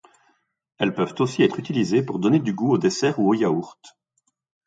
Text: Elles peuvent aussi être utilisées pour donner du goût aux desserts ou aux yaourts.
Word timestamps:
Elles 0.79 0.95
peuvent 0.95 1.13
aussi 1.19 1.43
être 1.43 1.59
utilisées 1.59 2.01
pour 2.01 2.17
donner 2.17 2.39
du 2.39 2.53
goût 2.55 2.71
aux 2.71 2.79
desserts 2.79 3.19
ou 3.19 3.27
aux 3.29 3.33
yaourts. 3.35 3.77